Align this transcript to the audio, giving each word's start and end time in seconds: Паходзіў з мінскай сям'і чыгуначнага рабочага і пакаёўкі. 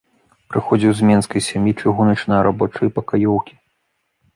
Паходзіў 0.55 0.95
з 1.01 1.11
мінскай 1.11 1.45
сям'і 1.49 1.75
чыгуначнага 1.85 2.41
рабочага 2.51 2.85
і 2.93 2.99
пакаёўкі. 3.01 3.53